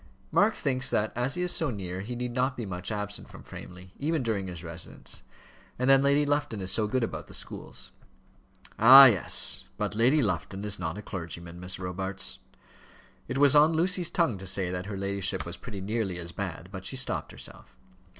"Mark 0.31 0.55
thinks 0.55 0.89
that, 0.89 1.15
as 1.15 1.35
he 1.35 1.43
is 1.43 1.51
so 1.55 1.69
near, 1.69 1.99
he 2.01 2.15
need 2.15 2.31
not 2.31 2.57
be 2.57 2.65
much 2.65 2.91
absent 2.91 3.29
from 3.29 3.43
Framley, 3.43 3.93
even 3.99 4.23
during 4.23 4.47
his 4.47 4.63
residence. 4.63 5.21
And 5.77 5.87
then 5.87 6.01
Lady 6.01 6.25
Lufton 6.25 6.59
is 6.59 6.71
so 6.71 6.87
good 6.87 7.03
about 7.03 7.27
the 7.27 7.35
schools." 7.35 7.91
"Ah! 8.79 9.05
yes; 9.05 9.65
but 9.77 9.93
Lady 9.93 10.19
Lufton 10.23 10.65
is 10.65 10.79
not 10.79 10.97
a 10.97 11.03
clergyman, 11.03 11.59
Miss 11.59 11.77
Robarts." 11.77 12.39
It 13.27 13.37
was 13.37 13.55
on 13.55 13.73
Lucy's 13.73 14.09
tongue 14.09 14.39
to 14.39 14.47
say 14.47 14.71
that 14.71 14.87
her 14.87 14.97
ladyship 14.97 15.45
was 15.45 15.55
pretty 15.55 15.81
nearly 15.81 16.17
as 16.17 16.31
bad, 16.31 16.69
but 16.71 16.83
she 16.83 16.95
stopped 16.95 17.31
herself. 17.31 17.75